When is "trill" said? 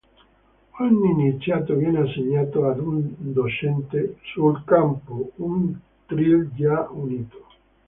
6.07-6.51